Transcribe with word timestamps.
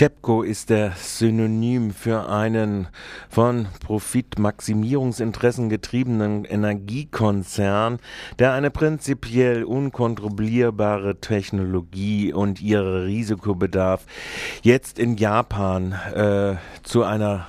TEPCO 0.00 0.40
ist 0.40 0.70
der 0.70 0.92
Synonym 0.92 1.90
für 1.90 2.26
einen 2.26 2.88
von 3.28 3.66
Profitmaximierungsinteressen 3.84 5.68
getriebenen 5.68 6.46
Energiekonzern, 6.46 7.98
der 8.38 8.54
eine 8.54 8.70
prinzipiell 8.70 9.62
unkontrollierbare 9.62 11.20
Technologie 11.20 12.32
und 12.32 12.62
ihre 12.62 13.04
Risikobedarf 13.04 14.06
jetzt 14.62 14.98
in 14.98 15.18
Japan 15.18 15.92
äh, 15.92 16.54
zu 16.82 17.04
einer 17.04 17.48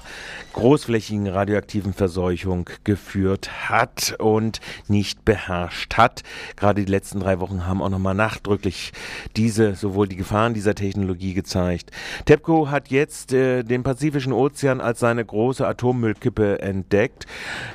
großflächigen 0.54 1.28
radioaktiven 1.28 1.94
Verseuchung 1.94 2.70
geführt 2.84 3.70
hat 3.70 4.16
und 4.20 4.60
nicht 4.88 5.26
beherrscht 5.26 5.98
hat. 5.98 6.24
Gerade 6.56 6.86
die 6.86 6.92
letzten 6.92 7.20
drei 7.20 7.40
Wochen 7.40 7.66
haben 7.66 7.82
auch 7.82 7.90
nochmal 7.90 8.14
nachdrücklich 8.14 8.92
diese, 9.36 9.76
sowohl 9.76 10.08
die 10.08 10.16
Gefahren 10.16 10.54
dieser 10.54 10.76
Technologie 10.76 11.34
gezeigt. 11.34 11.92
TEPCO 12.26 12.70
hat 12.70 12.90
jetzt 12.90 13.34
äh, 13.34 13.64
den 13.64 13.84
Pazifischen 13.84 14.34
Ozean 14.34 14.82
als 14.82 15.00
seine 15.00 15.26
große 15.26 15.66
Atommüllkippe 15.66 16.62
entdeckt. 16.62 17.26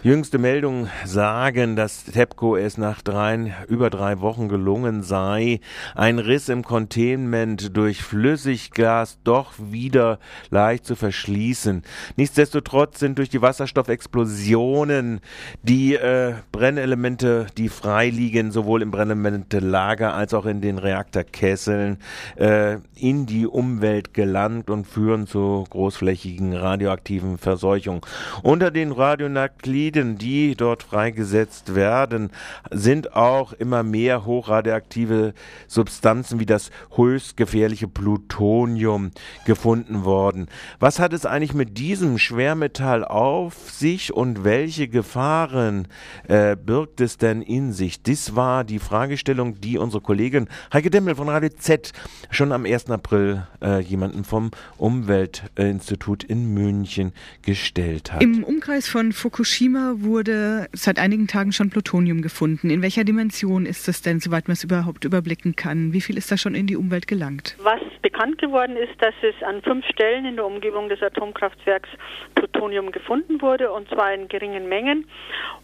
Jüngste 0.02 0.38
Meldungen 0.38 0.88
sagen, 1.04 1.76
dass 1.76 2.04
TEPCO 2.04 2.56
es 2.56 2.78
nach 2.78 3.02
drei, 3.02 3.54
über 3.68 3.90
drei 3.90 4.20
Wochen 4.20 4.48
gelungen 4.48 5.02
sei, 5.02 5.60
ein 5.96 6.18
Riss 6.18 6.48
im 6.48 6.62
Containment 6.62 7.76
durch 7.76 8.02
Flüssiggas 8.02 9.18
doch 9.24 9.54
wieder 9.58 10.18
leicht 10.50 10.86
zu 10.86 10.94
verschließen. 10.94 11.82
Nichtsdestotrotz 12.16 12.65
Nichtsdestotrotz 12.66 12.98
sind 12.98 13.18
durch 13.18 13.28
die 13.28 13.42
Wasserstoffexplosionen 13.42 15.20
die 15.62 15.94
äh, 15.94 16.34
Brennelemente, 16.50 17.46
die 17.56 17.68
frei 17.68 18.10
liegen, 18.10 18.50
sowohl 18.50 18.82
im 18.82 18.90
Brennelementelager 18.90 20.14
als 20.14 20.34
auch 20.34 20.46
in 20.46 20.60
den 20.60 20.78
Reaktorkesseln, 20.78 21.98
äh, 22.34 22.78
in 22.96 23.26
die 23.26 23.46
Umwelt 23.46 24.14
gelangt 24.14 24.68
und 24.68 24.86
führen 24.86 25.28
zu 25.28 25.64
großflächigen 25.70 26.54
radioaktiven 26.54 27.38
Verseuchungen. 27.38 28.00
Unter 28.42 28.72
den 28.72 28.90
Radionukliden, 28.90 30.18
die 30.18 30.56
dort 30.56 30.82
freigesetzt 30.82 31.76
werden, 31.76 32.30
sind 32.72 33.14
auch 33.14 33.52
immer 33.52 33.84
mehr 33.84 34.24
hochradioaktive 34.24 35.34
Substanzen 35.68 36.40
wie 36.40 36.46
das 36.46 36.70
höchst 36.96 37.36
gefährliche 37.36 37.86
Plutonium 37.86 39.12
gefunden 39.44 40.04
worden. 40.04 40.48
Was 40.80 40.98
hat 40.98 41.12
es 41.12 41.26
eigentlich 41.26 41.54
mit 41.54 41.78
diesem 41.78 42.18
schwer 42.18 42.55
Schwermetall 42.56 43.04
auf 43.04 43.54
sich 43.68 44.14
und 44.14 44.42
welche 44.42 44.88
Gefahren 44.88 45.88
äh, 46.26 46.56
birgt 46.56 47.02
es 47.02 47.18
denn 47.18 47.42
in 47.42 47.72
sich? 47.72 48.02
Das 48.02 48.34
war 48.34 48.64
die 48.64 48.78
Fragestellung, 48.78 49.60
die 49.60 49.76
unsere 49.76 50.02
Kollegin 50.02 50.48
Heike 50.72 50.88
Demmel 50.88 51.14
von 51.16 51.28
Radio 51.28 51.50
Z 51.50 51.92
schon 52.30 52.52
am 52.52 52.64
1. 52.64 52.90
April 52.90 53.46
äh, 53.62 53.80
jemanden 53.80 54.24
vom 54.24 54.52
Umweltinstitut 54.78 56.24
in 56.24 56.54
München 56.54 57.12
gestellt 57.42 58.14
hat. 58.14 58.22
Im 58.22 58.42
Umkreis 58.42 58.88
von 58.88 59.12
Fukushima 59.12 59.96
wurde 59.98 60.68
seit 60.72 60.98
einigen 60.98 61.26
Tagen 61.26 61.52
schon 61.52 61.68
Plutonium 61.68 62.22
gefunden. 62.22 62.70
In 62.70 62.80
welcher 62.80 63.04
Dimension 63.04 63.66
ist 63.66 63.86
es 63.86 64.00
denn, 64.00 64.20
soweit 64.20 64.48
man 64.48 64.54
es 64.54 64.64
überhaupt 64.64 65.04
überblicken 65.04 65.56
kann? 65.56 65.92
Wie 65.92 66.00
viel 66.00 66.16
ist 66.16 66.32
da 66.32 66.38
schon 66.38 66.54
in 66.54 66.66
die 66.66 66.76
Umwelt 66.76 67.06
gelangt? 67.06 67.54
Was 67.62 67.80
bekannt 68.00 68.38
geworden 68.38 68.76
ist, 68.76 68.94
dass 69.00 69.14
es 69.20 69.34
an 69.42 69.60
fünf 69.60 69.84
Stellen 69.86 70.24
in 70.24 70.36
der 70.36 70.46
Umgebung 70.46 70.88
des 70.88 71.02
Atomkraftwerks 71.02 71.90
Plutonium 72.34 72.45
gefunden 72.92 73.40
wurde 73.40 73.72
und 73.72 73.88
zwar 73.88 74.12
in 74.12 74.28
geringen 74.28 74.68
Mengen. 74.68 75.06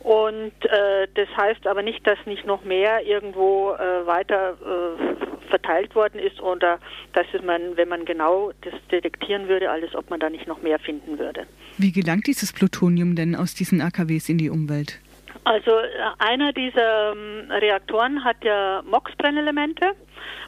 Und 0.01 0.53
äh, 0.65 1.09
das 1.15 1.29
heißt 1.37 1.67
aber 1.67 1.83
nicht, 1.83 2.07
dass 2.07 2.19
nicht 2.27 2.47
noch 2.47 2.65
mehr 2.65 3.05
irgendwo 3.05 3.73
äh, 3.73 4.07
weiter 4.07 4.57
äh, 4.61 5.49
verteilt 5.49 5.95
worden 5.95 6.19
ist 6.19 6.41
oder 6.41 6.79
dass 7.13 7.27
man, 7.45 7.77
wenn 7.77 7.89
man 7.89 8.05
genau 8.05 8.53
das 8.63 8.75
detektieren 8.91 9.49
würde, 9.49 9.71
alles, 9.71 9.95
ob 9.95 10.09
man 10.11 10.19
da 10.21 10.31
nicht 10.31 10.47
noch 10.47 10.63
mehr 10.63 10.79
finden 10.79 11.19
würde. 11.19 11.47
Wie 11.79 11.93
gelangt 11.93 12.27
dieses 12.27 12.53
Plutonium 12.53 13.15
denn 13.17 13.35
aus 13.37 13.55
diesen 13.55 13.81
AKWs 13.81 14.29
in 14.29 14.39
die 14.39 14.51
Umwelt? 14.51 14.99
Also 15.45 15.71
äh, 15.71 15.89
einer 16.19 16.53
dieser 16.53 17.13
ähm, 17.13 17.51
Reaktoren 17.51 18.25
hat 18.25 18.45
ja 18.45 18.83
MOX-Brennelemente 18.89 19.93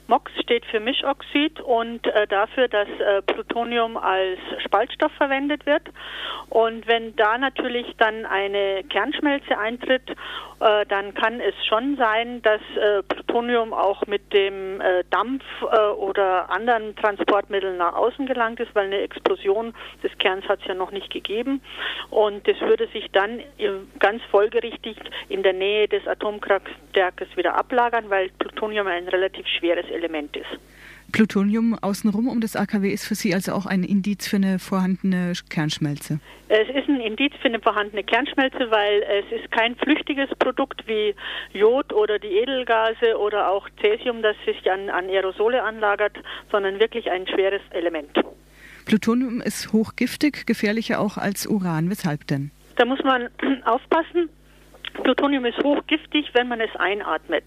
MOX 0.06 0.30
steht 0.40 0.64
für 0.66 0.80
Mischoxid 0.80 1.60
und 1.60 2.06
äh, 2.06 2.26
dafür, 2.26 2.68
dass 2.68 2.88
äh, 2.88 3.22
Plutonium 3.22 3.96
als 3.96 4.38
Spaltstoff 4.64 5.12
verwendet 5.12 5.64
wird. 5.66 5.82
Und 6.50 6.86
wenn 6.86 7.16
da 7.16 7.38
natürlich 7.38 7.86
dann 7.98 8.26
eine 8.26 8.84
Kernschmelze 8.84 9.58
eintritt, 9.58 10.10
äh, 10.60 10.86
dann 10.86 11.14
kann 11.14 11.40
es 11.40 11.54
schon 11.66 11.96
sein, 11.96 12.40
dass 12.42 12.60
äh, 12.76 13.02
Plutonium 13.02 13.72
auch 13.72 14.06
mit 14.06 14.32
dem 14.32 14.80
äh, 14.80 15.04
Dampf 15.10 15.42
oder 15.96 16.50
anderen 16.50 16.94
Transportmitteln 16.96 17.76
nach 17.76 17.94
außen 17.94 18.26
gelangt 18.26 18.60
ist, 18.60 18.74
weil 18.74 18.86
eine 18.86 19.00
Explosion 19.00 19.74
des 20.02 20.16
Kerns 20.18 20.46
hat 20.48 20.60
es 20.60 20.66
ja 20.66 20.74
noch 20.74 20.90
nicht 20.90 21.10
gegeben. 21.10 21.60
Und 22.10 22.46
das 22.46 22.60
würde 22.60 22.86
sich 22.88 23.10
dann 23.12 23.42
ganz 23.98 24.22
folgerichtig 24.30 24.96
in 25.28 25.42
der 25.42 25.52
Nähe 25.52 25.88
des 25.88 26.06
Atomkraftwerkes 26.94 27.36
wieder 27.36 27.54
ablagern, 27.54 28.08
weil 28.08 28.30
Plutonium 28.38 28.86
ein 28.86 29.08
relativ 29.08 29.46
schweres 29.46 29.86
Element 29.90 30.36
ist. 30.36 30.46
Plutonium 31.12 31.78
außenrum 31.80 32.28
um 32.28 32.40
das 32.40 32.56
AKW 32.56 32.90
ist 32.90 33.06
für 33.06 33.14
Sie 33.14 33.34
also 33.34 33.52
auch 33.52 33.66
ein 33.66 33.84
Indiz 33.84 34.26
für 34.26 34.36
eine 34.36 34.58
vorhandene 34.58 35.32
Kernschmelze? 35.48 36.18
Es 36.48 36.68
ist 36.68 36.88
ein 36.88 37.00
Indiz 37.00 37.32
für 37.40 37.48
eine 37.48 37.60
vorhandene 37.60 38.02
Kernschmelze, 38.02 38.70
weil 38.70 39.02
es 39.02 39.40
ist 39.40 39.50
kein 39.52 39.76
flüchtiges 39.76 40.28
Produkt 40.38 40.86
wie 40.88 41.14
Jod 41.52 41.92
oder 41.92 42.18
die 42.18 42.38
Edelgase 42.38 43.16
oder 43.18 43.50
auch 43.50 43.68
Cäsium, 43.80 44.22
das 44.22 44.34
sich 44.44 44.68
an, 44.70 44.90
an 44.90 45.08
Aerosole 45.08 45.62
anlagert, 45.62 46.16
sondern 46.50 46.80
wirklich 46.80 47.10
ein 47.10 47.28
schweres 47.28 47.62
Element. 47.70 48.10
Plutonium 48.84 49.40
ist 49.40 49.72
hochgiftig, 49.72 50.46
gefährlicher 50.46 51.00
auch 51.00 51.16
als 51.16 51.46
Uran. 51.46 51.90
Weshalb 51.90 52.26
denn? 52.26 52.50
Da 52.76 52.84
muss 52.84 53.02
man 53.04 53.28
aufpassen. 53.64 54.28
Plutonium 55.02 55.44
ist 55.44 55.62
hochgiftig, 55.62 56.30
wenn 56.34 56.48
man 56.48 56.60
es 56.60 56.74
einatmet. 56.76 57.44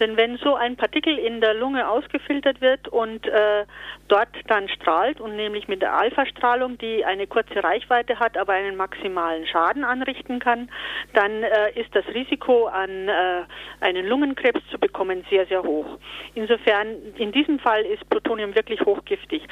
Denn 0.00 0.16
wenn 0.16 0.36
so 0.38 0.54
ein 0.54 0.76
Partikel 0.76 1.18
in 1.18 1.40
der 1.40 1.54
Lunge 1.54 1.88
ausgefiltert 1.88 2.60
wird 2.60 2.88
und 2.88 3.26
äh, 3.26 3.64
dort 4.08 4.28
dann 4.46 4.68
strahlt, 4.68 5.20
und 5.20 5.36
nämlich 5.36 5.68
mit 5.68 5.82
der 5.82 5.94
Alpha-Strahlung, 5.94 6.78
die 6.78 7.04
eine 7.04 7.26
kurze 7.26 7.62
Reichweite 7.62 8.18
hat, 8.18 8.36
aber 8.36 8.52
einen 8.52 8.76
maximalen 8.76 9.46
Schaden 9.46 9.84
anrichten 9.84 10.38
kann, 10.38 10.70
dann 11.12 11.42
äh, 11.42 11.78
ist 11.78 11.94
das 11.94 12.06
Risiko, 12.08 12.66
an 12.66 13.08
äh, 13.08 13.42
einen 13.80 14.06
Lungenkrebs 14.06 14.60
zu 14.70 14.78
bekommen, 14.78 15.24
sehr, 15.30 15.46
sehr 15.46 15.62
hoch. 15.62 15.98
Insofern, 16.34 16.96
in 17.16 17.32
diesem 17.32 17.58
Fall 17.58 17.82
ist 17.82 18.08
Plutonium 18.08 18.54
wirklich 18.54 18.80
hochgiftig. 18.82 19.42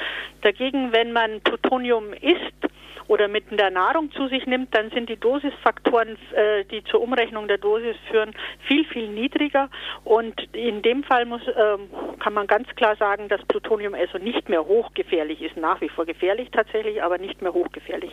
Dagegen, 0.41 0.91
wenn 0.91 1.11
man 1.11 1.41
Plutonium 1.41 2.13
isst, 2.13 2.72
oder 3.07 3.27
mit 3.27 3.45
der 3.51 3.69
Nahrung 3.69 4.11
zu 4.11 4.27
sich 4.27 4.45
nimmt, 4.45 4.73
dann 4.75 4.89
sind 4.91 5.09
die 5.09 5.17
Dosisfaktoren, 5.17 6.17
äh, 6.33 6.65
die 6.65 6.83
zur 6.83 7.01
Umrechnung 7.01 7.47
der 7.47 7.57
Dosis 7.57 7.95
führen, 8.09 8.33
viel, 8.67 8.85
viel 8.85 9.07
niedriger. 9.07 9.69
Und 10.03 10.33
in 10.53 10.81
dem 10.81 11.03
Fall 11.03 11.25
muss, 11.25 11.45
äh, 11.47 11.77
kann 12.19 12.33
man 12.33 12.47
ganz 12.47 12.67
klar 12.75 12.95
sagen, 12.95 13.29
dass 13.29 13.43
Plutonium 13.45 13.93
also 13.93 14.17
nicht 14.17 14.49
mehr 14.49 14.65
hochgefährlich 14.65 15.41
ist. 15.41 15.57
Nach 15.57 15.81
wie 15.81 15.89
vor 15.89 16.05
gefährlich 16.05 16.49
tatsächlich, 16.51 17.01
aber 17.03 17.17
nicht 17.17 17.41
mehr 17.41 17.53
hochgefährlich. 17.53 18.11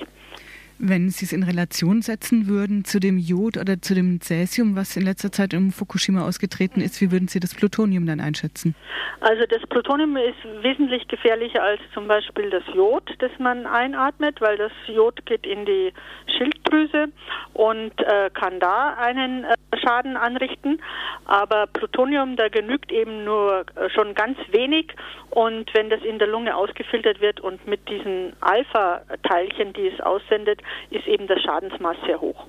Wenn 0.83 1.11
Sie 1.11 1.27
es 1.27 1.33
in 1.35 1.43
Relation 1.43 2.01
setzen 2.01 2.49
würden 2.49 2.87
zu 2.87 3.01
dem 3.01 3.19
Jod 3.19 3.59
oder 3.59 3.83
zu 3.83 3.95
dem 3.95 4.19
Cäsium, 4.23 4.77
was 4.77 4.97
in 4.97 5.05
letzter 5.05 5.31
Zeit 5.31 5.53
in 5.53 5.73
Fukushima 5.73 6.27
ausgetreten 6.27 6.81
ist, 6.81 7.03
wie 7.03 7.13
würden 7.13 7.29
Sie 7.29 7.39
das 7.39 7.55
Plutonium 7.55 8.07
dann 8.07 8.19
einschätzen? 8.19 8.75
Also 9.21 9.45
das 9.45 9.61
Plutonium 9.69 10.17
ist 10.17 10.43
wesentlich 10.63 11.07
gefährlicher 11.07 11.63
als 11.63 11.83
zum 11.93 12.09
Beispiel 12.09 12.49
das 12.49 12.63
Jod, 12.75 13.03
das 13.19 13.31
man 13.39 13.67
einatmet, 13.67 14.41
weil 14.41 14.57
das 14.57 14.73
Jod 14.87 15.27
geht 15.27 15.47
in 15.47 15.67
die 15.67 15.93
Schilddrüse 16.27 17.09
und 17.53 17.93
äh, 18.01 18.31
kann 18.33 18.59
da 18.61 18.95
einen 18.95 19.45
äh, 19.45 19.55
Schaden 19.85 20.17
anrichten. 20.17 20.81
Aber 21.27 21.67
Plutonium, 21.67 22.37
da 22.37 22.49
genügt 22.49 22.91
eben 22.91 23.25
nur 23.25 23.67
äh, 23.77 23.91
schon 23.91 24.15
ganz 24.15 24.39
wenig 24.53 24.87
und 25.29 25.73
wenn 25.75 25.91
das 25.91 26.03
in 26.03 26.19
der 26.19 26.29
Lunge 26.29 26.57
ausgefiltert 26.57 27.21
wird 27.21 27.41
und 27.41 27.67
mit 27.67 27.89
diesen 27.91 28.33
Alpha-Teilchen, 28.41 29.75
die 29.75 29.89
es 29.89 30.01
aussendet, 30.01 30.61
ist 30.91 31.07
eben 31.07 31.27
das 31.27 31.41
Schadensmaß 31.43 31.97
sehr 32.07 32.21
hoch. 32.21 32.47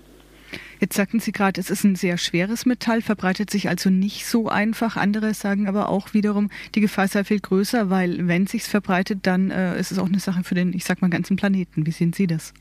Jetzt 0.80 0.96
sagten 0.96 1.20
Sie 1.20 1.32
gerade, 1.32 1.62
es 1.62 1.70
ist 1.70 1.84
ein 1.84 1.96
sehr 1.96 2.18
schweres 2.18 2.66
Metall, 2.66 3.02
verbreitet 3.02 3.52
sich 3.52 3.70
also 3.70 3.92
nicht 3.92 4.26
so 4.26 4.50
einfach. 4.50 4.98
Andere 4.98 5.36
sagen 5.36 5.68
aber 5.68 5.90
auch 5.90 6.14
wiederum, 6.14 6.50
die 6.74 6.82
Gefahr 6.82 7.08
sei 7.08 7.24
viel 7.24 7.40
größer, 7.40 7.92
weil 7.92 8.28
wenn 8.28 8.48
sich's 8.48 8.68
verbreitet, 8.68 9.20
dann 9.28 9.52
äh, 9.52 9.80
ist 9.80 9.92
es 9.92 10.00
auch 10.00 10.08
eine 10.08 10.20
Sache 10.20 10.44
für 10.44 10.56
den, 10.56 10.74
ich 10.74 10.84
sag 10.84 11.02
mal, 11.02 11.10
ganzen 11.10 11.36
Planeten. 11.36 11.86
Wie 11.86 11.92
sehen 11.92 12.14
Sie 12.14 12.26
das? 12.26 12.54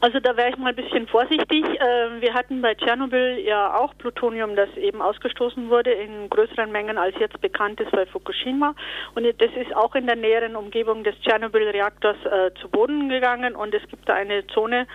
Also 0.00 0.20
da 0.20 0.36
wäre 0.36 0.50
ich 0.50 0.56
mal 0.56 0.68
ein 0.68 0.76
bisschen 0.76 1.08
vorsichtig. 1.08 1.64
Ähm, 1.64 2.20
wir 2.20 2.32
hatten 2.32 2.62
bei 2.62 2.74
Tschernobyl 2.74 3.40
ja 3.40 3.74
auch 3.74 3.92
Plutonium, 3.98 4.54
das 4.54 4.68
eben 4.76 5.02
ausgestoßen 5.02 5.68
wurde 5.70 5.90
in 5.90 6.30
größeren 6.30 6.70
Mengen 6.70 6.98
als 6.98 7.16
jetzt 7.18 7.40
bekannt 7.40 7.80
ist 7.80 7.90
bei 7.90 8.06
Fukushima. 8.06 8.76
Und 9.16 9.24
das 9.24 9.50
ist 9.56 9.74
auch 9.74 9.96
in 9.96 10.06
der 10.06 10.14
näheren 10.14 10.54
Umgebung 10.54 11.02
des 11.02 11.20
Tschernobyl-Reaktors 11.22 12.16
äh, 12.26 12.54
zu 12.60 12.68
Boden 12.68 13.08
gegangen 13.08 13.56
und 13.56 13.74
es 13.74 13.82
gibt 13.88 14.08
da 14.08 14.14
eine 14.14 14.46
Zone, 14.48 14.86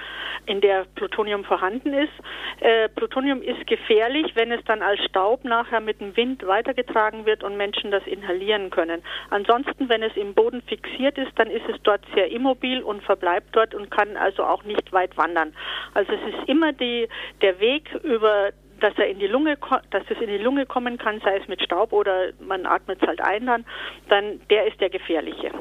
in 0.45 0.61
der 0.61 0.85
Plutonium 0.95 1.43
vorhanden 1.43 1.93
ist. 1.93 2.11
Äh, 2.59 2.89
Plutonium 2.89 3.41
ist 3.41 3.65
gefährlich, 3.67 4.31
wenn 4.35 4.51
es 4.51 4.63
dann 4.65 4.81
als 4.81 5.03
Staub 5.05 5.43
nachher 5.43 5.79
mit 5.79 5.99
dem 6.01 6.15
Wind 6.15 6.45
weitergetragen 6.45 7.25
wird 7.25 7.43
und 7.43 7.57
Menschen 7.57 7.91
das 7.91 8.05
inhalieren 8.07 8.69
können. 8.69 9.01
Ansonsten, 9.29 9.89
wenn 9.89 10.03
es 10.03 10.15
im 10.15 10.33
Boden 10.33 10.61
fixiert 10.61 11.17
ist, 11.17 11.31
dann 11.37 11.49
ist 11.49 11.67
es 11.69 11.81
dort 11.83 12.01
sehr 12.13 12.31
immobil 12.31 12.81
und 12.81 13.03
verbleibt 13.03 13.55
dort 13.55 13.73
und 13.73 13.91
kann 13.91 14.17
also 14.17 14.43
auch 14.43 14.63
nicht 14.63 14.92
weit 14.93 15.17
wandern. 15.17 15.53
Also 15.93 16.13
es 16.13 16.33
ist 16.33 16.49
immer 16.49 16.73
die, 16.73 17.07
der 17.41 17.59
Weg 17.59 17.89
über 18.03 18.51
dass 18.83 18.93
er 18.97 19.07
in 19.07 19.17
die 19.17 19.27
Lunge, 19.27 19.57
dass 19.91 20.03
es 20.09 20.19
in 20.19 20.27
die 20.27 20.37
Lunge 20.37 20.65
kommen 20.65 20.97
kann, 20.97 21.21
sei 21.21 21.37
es 21.37 21.47
mit 21.47 21.61
Staub 21.61 21.93
oder 21.93 22.33
man 22.45 22.65
atmet 22.65 23.01
es 23.01 23.07
halt 23.07 23.21
ein 23.21 23.45
dann, 23.45 23.65
dann 24.09 24.41
der 24.49 24.67
ist 24.67 24.79
der 24.81 24.89
gefährliche. 24.89 25.51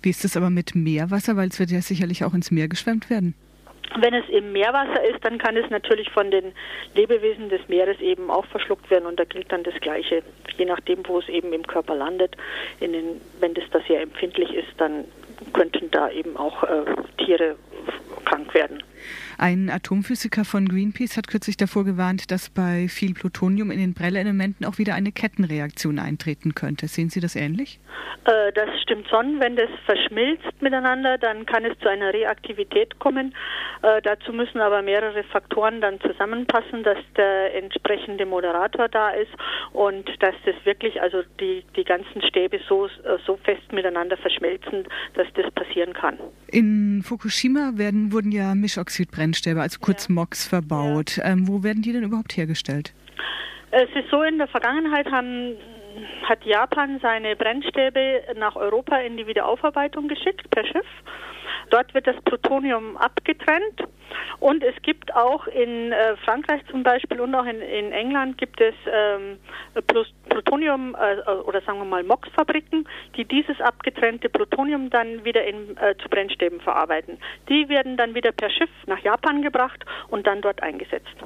Wie 0.00 0.10
ist 0.10 0.24
es 0.24 0.36
aber 0.36 0.48
mit 0.48 0.76
Meerwasser, 0.76 1.36
weil 1.36 1.48
es 1.48 1.58
wird 1.58 1.72
ja 1.72 1.80
sicherlich 1.80 2.24
auch 2.24 2.34
ins 2.34 2.52
Meer 2.52 2.68
geschwemmt 2.68 3.10
werden? 3.10 3.34
Wenn 3.96 4.14
es 4.14 4.28
im 4.28 4.52
Meerwasser 4.52 5.02
ist, 5.04 5.24
dann 5.24 5.38
kann 5.38 5.56
es 5.56 5.68
natürlich 5.70 6.10
von 6.10 6.30
den 6.30 6.52
Lebewesen 6.94 7.48
des 7.48 7.66
Meeres 7.68 7.98
eben 8.00 8.30
auch 8.30 8.44
verschluckt 8.46 8.88
werden 8.90 9.06
und 9.06 9.18
da 9.18 9.24
gilt 9.24 9.50
dann 9.50 9.64
das 9.64 9.74
Gleiche. 9.80 10.22
Je 10.56 10.66
nachdem, 10.66 10.98
wo 11.06 11.18
es 11.18 11.28
eben 11.28 11.52
im 11.52 11.66
Körper 11.66 11.96
landet, 11.96 12.36
den, 12.80 13.20
wenn 13.40 13.54
das 13.54 13.64
da 13.72 13.80
sehr 13.88 14.02
empfindlich 14.02 14.52
ist, 14.52 14.68
dann 14.76 15.04
könnten 15.52 15.90
da 15.90 16.10
eben 16.10 16.36
auch 16.36 16.62
äh, 16.64 16.84
Tiere 17.18 17.56
krank 18.24 18.52
werden. 18.54 18.82
Ein 19.40 19.70
Atomphysiker 19.70 20.44
von 20.44 20.66
Greenpeace 20.66 21.16
hat 21.16 21.28
kürzlich 21.28 21.56
davor 21.56 21.84
gewarnt, 21.84 22.32
dass 22.32 22.50
bei 22.50 22.88
viel 22.88 23.14
Plutonium 23.14 23.70
in 23.70 23.78
den 23.78 23.94
Brellelementen 23.94 24.66
auch 24.66 24.78
wieder 24.78 24.96
eine 24.96 25.12
Kettenreaktion 25.12 26.00
eintreten 26.00 26.56
könnte. 26.56 26.88
Sehen 26.88 27.08
Sie 27.08 27.20
das 27.20 27.36
ähnlich? 27.36 27.78
Äh, 28.24 28.52
das 28.52 28.68
stimmt 28.82 29.08
schon. 29.08 29.38
Wenn 29.38 29.54
das 29.54 29.70
verschmilzt 29.86 30.60
miteinander, 30.60 31.18
dann 31.18 31.46
kann 31.46 31.64
es 31.64 31.78
zu 31.78 31.88
einer 31.88 32.12
Reaktivität 32.12 32.98
kommen. 32.98 33.32
Äh, 33.82 34.02
dazu 34.02 34.32
müssen 34.32 34.60
aber 34.60 34.82
mehrere 34.82 35.22
Faktoren 35.24 35.80
dann 35.80 36.00
zusammenpassen, 36.00 36.82
dass 36.82 36.98
der 37.16 37.54
entsprechende 37.54 38.26
Moderator 38.26 38.88
da 38.88 39.10
ist 39.10 39.30
und 39.72 40.08
dass 40.20 40.34
das 40.44 40.56
wirklich, 40.64 41.00
also 41.00 41.22
die, 41.40 41.64
die 41.76 41.84
ganzen 41.84 42.22
Stäbe 42.22 42.60
so, 42.68 42.86
äh, 42.86 43.18
so 43.24 43.38
fest 43.44 43.72
miteinander 43.72 44.16
verschmelzen, 44.16 44.84
dass 45.14 45.28
das 45.34 45.50
passieren 45.52 45.92
kann. 45.92 46.18
In 46.48 47.02
Fukushima 47.04 47.72
werden, 47.76 48.12
wurden 48.12 48.32
ja 48.32 48.54
Mischoxidbrennstäbe, 49.28 49.60
also 49.60 49.78
kurz 49.80 50.08
ja. 50.08 50.14
MOX, 50.14 50.46
verbaut. 50.46 51.16
Ja. 51.16 51.26
Ähm, 51.26 51.48
wo 51.48 51.62
werden 51.62 51.82
die 51.82 51.92
denn 51.92 52.02
überhaupt 52.02 52.36
hergestellt? 52.36 52.92
Es 53.70 53.88
ist 53.94 54.10
so, 54.10 54.22
in 54.22 54.38
der 54.38 54.48
Vergangenheit 54.48 55.10
haben, 55.10 55.54
hat 56.24 56.44
Japan 56.44 56.98
seine 57.00 57.36
Brennstäbe 57.36 58.22
nach 58.36 58.56
Europa 58.56 58.96
in 58.98 59.16
die 59.16 59.26
Wiederaufarbeitung 59.26 60.08
geschickt 60.08 60.50
per 60.50 60.64
Schiff. 60.64 60.86
Dort 61.70 61.92
wird 61.94 62.06
das 62.06 62.16
Plutonium 62.24 62.96
abgetrennt 62.96 63.82
und 64.40 64.62
es 64.62 64.74
gibt 64.82 65.14
auch 65.14 65.46
in 65.48 65.92
äh, 65.92 66.16
Frankreich 66.24 66.62
zum 66.70 66.82
Beispiel 66.82 67.20
und 67.20 67.34
auch 67.34 67.44
in, 67.44 67.60
in 67.60 67.92
England 67.92 68.38
gibt 68.38 68.60
es 68.60 68.74
ähm, 68.90 69.38
Plutonium 70.28 70.94
äh, 70.94 71.30
oder 71.30 71.60
sagen 71.62 71.78
wir 71.78 71.84
mal 71.84 72.04
MOX-Fabriken, 72.04 72.88
die 73.16 73.24
dieses 73.24 73.60
abgetrennte 73.60 74.28
Plutonium 74.28 74.90
dann 74.90 75.24
wieder 75.24 75.44
in, 75.44 75.76
äh, 75.76 75.94
zu 76.02 76.08
Brennstäben 76.08 76.60
verarbeiten. 76.60 77.18
Die 77.48 77.68
werden 77.68 77.96
dann 77.96 78.14
wieder 78.14 78.32
per 78.32 78.50
Schiff 78.50 78.70
nach 78.86 79.00
Japan 79.00 79.42
gebracht 79.42 79.84
und 80.08 80.26
dann 80.26 80.40
dort 80.40 80.62
eingesetzt. 80.62 81.16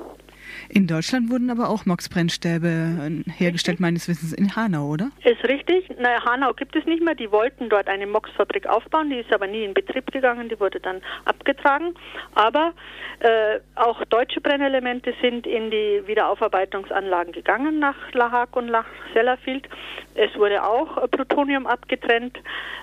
In 0.68 0.86
Deutschland 0.86 1.30
wurden 1.30 1.50
aber 1.50 1.68
auch 1.68 1.86
MOX-Brennstäbe 1.86 2.68
äh, 2.68 3.30
hergestellt, 3.30 3.74
richtig? 3.74 3.80
meines 3.80 4.08
Wissens 4.08 4.32
in 4.32 4.54
Hanau, 4.56 4.88
oder? 4.88 5.10
Ist 5.24 5.42
richtig. 5.44 5.88
Naja, 5.98 6.24
Hanau 6.24 6.52
gibt 6.54 6.76
es 6.76 6.84
nicht 6.86 7.02
mehr. 7.02 7.14
Die 7.14 7.30
wollten 7.30 7.68
dort 7.68 7.88
eine 7.88 8.06
MOX-Fabrik 8.06 8.66
aufbauen. 8.66 9.10
Die 9.10 9.16
ist 9.16 9.32
aber 9.32 9.46
nie 9.46 9.64
in 9.64 9.74
Betrieb 9.74 10.10
gegangen. 10.12 10.48
Die 10.48 10.58
wurde 10.58 10.80
dann 10.80 11.00
abgetragen. 11.24 11.94
Aber 12.34 12.72
äh, 13.20 13.60
auch 13.76 14.04
deutsche 14.06 14.40
Brennelemente 14.40 15.14
sind 15.20 15.46
in 15.46 15.70
die 15.70 16.02
Wiederaufarbeitungsanlagen 16.06 17.32
gegangen 17.32 17.78
nach 17.78 17.96
La 18.12 18.30
Hague 18.30 18.60
und 18.60 18.66
nach 18.66 18.86
Sellafield. 19.14 19.68
Es 20.14 20.34
wurde 20.36 20.62
auch 20.64 21.08
Plutonium 21.10 21.66
abgetrennt. 21.66 22.38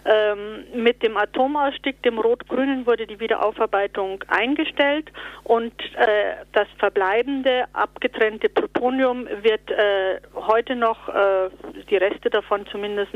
Ähm, 0.06 0.64
mit 0.74 1.04
dem 1.04 1.18
Atomausstieg, 1.18 2.02
dem 2.04 2.20
Rot-Grünen, 2.20 2.86
wurde 2.86 3.06
die 3.06 3.20
Wiederaufarbeitung 3.20 4.24
eingestellt 4.28 5.12
und 5.44 5.74
äh, 5.96 6.46
das 6.54 6.68
verbleibende 6.78 7.59
abgetrennte 7.74 8.50
Plutonium 8.50 9.28
wird 9.42 9.70
äh, 9.72 10.20
heute 10.36 10.76
noch, 10.76 11.10
äh, 11.10 11.50
die 11.90 11.98
Reste 11.98 12.30
davon 12.30 12.66
zumindest, 12.72 13.12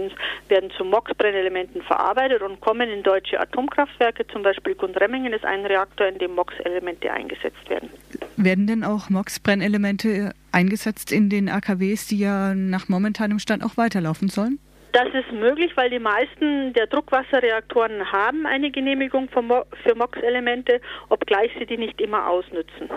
werden 0.48 0.72
zu 0.72 0.84
MOX-Brennelementen 0.84 1.82
verarbeitet 1.82 2.42
und 2.42 2.60
kommen 2.62 2.90
in 2.90 3.04
deutsche 3.04 3.40
Atomkraftwerke. 3.40 4.26
Zum 4.28 4.44
Beispiel 4.44 4.76
Gundremmingen 4.76 5.34
ist 5.34 5.46
ein 5.46 5.66
Reaktor, 5.66 6.08
in 6.08 6.18
dem 6.18 6.36
MOX-Elemente 6.36 7.12
eingesetzt 7.12 7.70
werden. 7.70 7.90
Werden 8.38 8.68
denn 8.68 8.84
auch 8.84 9.10
MOX-Brennelemente 9.10 10.34
eingesetzt 10.52 11.12
in 11.12 11.30
den 11.30 11.50
AKWs, 11.50 12.08
die 12.08 12.20
ja 12.20 12.54
nach 12.56 12.90
momentanem 12.90 13.40
Stand 13.40 13.64
auch 13.64 13.78
weiterlaufen 13.78 14.30
sollen? 14.30 14.60
Das 14.94 15.08
ist 15.08 15.32
möglich, 15.32 15.76
weil 15.76 15.90
die 15.90 15.98
meisten 15.98 16.72
der 16.74 16.86
Druckwasserreaktoren 16.86 18.12
haben 18.12 18.46
eine 18.46 18.70
Genehmigung 18.70 19.28
für 19.28 19.96
MOX-Elemente, 19.96 20.82
obgleich 21.10 21.52
sie 21.58 21.66
die 21.66 21.78
nicht 21.78 22.00
immer 22.00 22.30
ausnützen. 22.30 22.90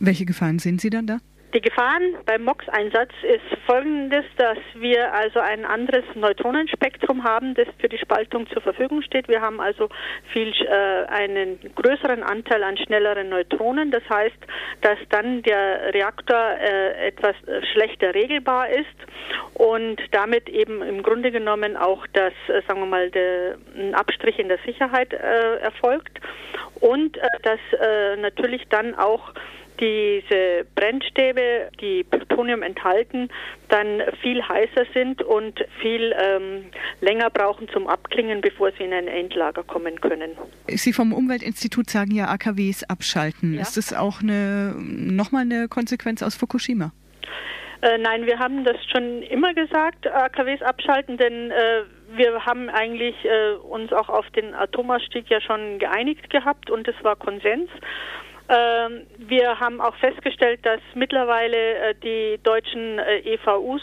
Welche 0.00 0.24
Gefahren 0.24 0.58
sehen 0.58 0.78
Sie 0.78 0.90
dann 0.90 1.06
da? 1.06 1.18
Die 1.52 1.60
Gefahren 1.60 2.14
beim 2.26 2.44
MOX-Einsatz 2.44 3.10
ist 3.22 3.60
folgendes, 3.66 4.24
dass 4.36 4.58
wir 4.76 5.12
also 5.12 5.40
ein 5.40 5.64
anderes 5.64 6.04
Neutronenspektrum 6.14 7.24
haben, 7.24 7.54
das 7.54 7.66
für 7.80 7.88
die 7.88 7.98
Spaltung 7.98 8.46
zur 8.50 8.62
Verfügung 8.62 9.02
steht. 9.02 9.26
Wir 9.26 9.40
haben 9.40 9.60
also 9.60 9.88
viel 10.32 10.52
äh, 10.52 11.06
einen 11.08 11.58
größeren 11.74 12.22
Anteil 12.22 12.62
an 12.62 12.76
schnelleren 12.76 13.30
Neutronen. 13.30 13.90
Das 13.90 14.04
heißt, 14.08 14.36
dass 14.82 14.98
dann 15.08 15.42
der 15.42 15.92
Reaktor 15.92 16.38
äh, 16.38 17.08
etwas 17.08 17.34
äh, 17.48 17.66
schlechter 17.72 18.14
regelbar 18.14 18.68
ist 18.68 18.86
und 19.54 20.00
damit 20.12 20.48
eben 20.48 20.82
im 20.82 21.02
Grunde 21.02 21.32
genommen 21.32 21.76
auch 21.76 22.06
das, 22.12 22.32
äh, 22.46 22.62
sagen 22.68 22.78
wir 22.78 22.86
mal, 22.86 23.10
der, 23.10 23.56
Abstrich 23.94 24.38
in 24.38 24.46
der 24.46 24.58
Sicherheit 24.64 25.12
äh, 25.12 25.56
erfolgt 25.56 26.20
und 26.80 27.16
äh, 27.16 27.26
dass 27.42 27.58
natürlich 28.20 28.66
dann 28.68 28.94
auch 28.94 29.32
diese 29.80 30.66
Brennstäbe, 30.74 31.70
die 31.80 32.04
Plutonium 32.04 32.62
enthalten, 32.62 33.28
dann 33.68 34.02
viel 34.20 34.42
heißer 34.42 34.84
sind 34.92 35.22
und 35.22 35.64
viel 35.80 36.14
ähm, 36.18 36.66
länger 37.00 37.30
brauchen 37.30 37.68
zum 37.68 37.86
Abklingen, 37.86 38.40
bevor 38.40 38.72
sie 38.72 38.84
in 38.84 38.92
ein 38.92 39.08
Endlager 39.08 39.62
kommen 39.62 40.00
können. 40.00 40.32
Sie 40.68 40.92
vom 40.92 41.12
Umweltinstitut 41.12 41.88
sagen 41.88 42.14
ja 42.14 42.28
AKWs 42.28 42.84
abschalten. 42.84 43.54
Ja. 43.54 43.62
Ist 43.62 43.76
das 43.76 43.94
auch 43.94 44.20
eine, 44.20 44.74
nochmal 44.76 45.42
eine 45.42 45.68
Konsequenz 45.68 46.22
aus 46.22 46.36
Fukushima? 46.36 46.92
Äh, 47.82 47.96
nein, 47.98 48.26
wir 48.26 48.38
haben 48.38 48.64
das 48.64 48.76
schon 48.92 49.22
immer 49.22 49.54
gesagt, 49.54 50.06
AKWs 50.06 50.60
abschalten, 50.60 51.16
denn 51.16 51.50
äh, 51.50 51.82
wir 52.14 52.44
haben 52.44 52.68
eigentlich 52.68 53.16
äh, 53.24 53.54
uns 53.54 53.92
auch 53.92 54.08
auf 54.10 54.28
den 54.30 54.54
Atomausstieg 54.54 55.30
ja 55.30 55.40
schon 55.40 55.78
geeinigt 55.78 56.28
gehabt 56.28 56.70
und 56.70 56.86
es 56.88 56.94
war 57.02 57.16
Konsens. 57.16 57.70
Ähm, 58.50 59.06
wir 59.16 59.60
haben 59.60 59.80
auch 59.80 59.94
festgestellt, 59.96 60.58
dass 60.66 60.80
mittlerweile 60.94 61.56
äh, 61.56 61.94
die 61.94 62.40
deutschen 62.42 62.98
äh, 62.98 63.18
EVUs 63.20 63.82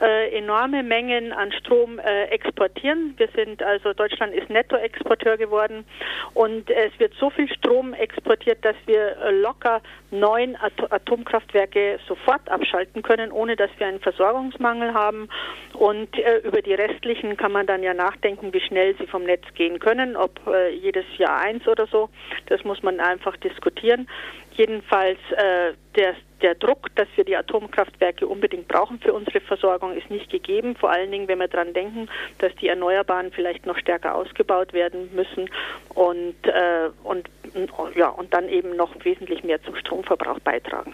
äh, 0.00 0.34
enorme 0.34 0.82
Mengen 0.82 1.32
an 1.32 1.52
Strom 1.52 1.98
exportieren. 1.98 3.14
Wir 3.16 3.28
sind 3.34 3.62
also 3.62 3.92
Deutschland 3.92 4.32
ist 4.32 4.48
Nettoexporteur 4.48 5.36
geworden 5.36 5.84
und 6.34 6.70
es 6.70 6.98
wird 6.98 7.12
so 7.18 7.30
viel 7.30 7.52
Strom 7.52 7.92
exportiert, 7.92 8.64
dass 8.64 8.76
wir 8.86 9.16
locker 9.32 9.82
neun 10.10 10.56
Atomkraftwerke 10.56 11.98
sofort 12.06 12.48
abschalten 12.48 13.02
können, 13.02 13.32
ohne 13.32 13.56
dass 13.56 13.70
wir 13.78 13.88
einen 13.88 14.00
Versorgungsmangel 14.00 14.94
haben. 14.94 15.28
Und 15.74 16.16
über 16.44 16.62
die 16.62 16.74
restlichen 16.74 17.36
kann 17.36 17.52
man 17.52 17.66
dann 17.66 17.82
ja 17.82 17.92
nachdenken, 17.92 18.52
wie 18.52 18.60
schnell 18.60 18.94
sie 18.98 19.06
vom 19.06 19.24
Netz 19.24 19.44
gehen 19.54 19.80
können, 19.80 20.16
ob 20.16 20.40
jedes 20.80 21.04
Jahr 21.18 21.40
eins 21.40 21.66
oder 21.66 21.86
so. 21.88 22.08
Das 22.46 22.62
muss 22.64 22.82
man 22.82 23.00
einfach 23.00 23.36
diskutieren 23.38 23.97
können. 23.98 24.08
Jedenfalls 24.52 25.18
äh, 25.36 25.74
der, 25.96 26.14
der 26.42 26.54
Druck, 26.54 26.94
dass 26.96 27.06
wir 27.16 27.24
die 27.24 27.36
Atomkraftwerke 27.36 28.26
unbedingt 28.26 28.68
brauchen 28.68 28.98
für 28.98 29.12
unsere 29.12 29.40
Versorgung, 29.40 29.96
ist 29.96 30.10
nicht 30.10 30.30
gegeben. 30.30 30.74
Vor 30.76 30.90
allen 30.90 31.10
Dingen, 31.10 31.28
wenn 31.28 31.38
wir 31.38 31.48
daran 31.48 31.72
denken, 31.72 32.08
dass 32.38 32.54
die 32.56 32.68
Erneuerbaren 32.68 33.30
vielleicht 33.32 33.66
noch 33.66 33.78
stärker 33.78 34.14
ausgebaut 34.14 34.72
werden 34.72 35.10
müssen 35.14 35.48
und, 35.94 36.34
äh, 36.44 36.90
und, 37.04 37.28
ja, 37.94 38.08
und 38.08 38.34
dann 38.34 38.48
eben 38.48 38.76
noch 38.76 38.92
wesentlich 39.04 39.44
mehr 39.44 39.62
zum 39.62 39.76
Stromverbrauch 39.76 40.40
beitragen. 40.40 40.92